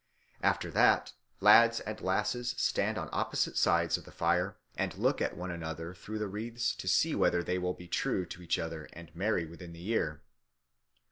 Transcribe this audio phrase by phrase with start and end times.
[0.41, 5.37] After that lads and lasses stand on opposite sides of the fire and look at
[5.37, 8.89] one another through the wreaths to see whether they will be true to each other
[8.93, 10.23] and marry within the year.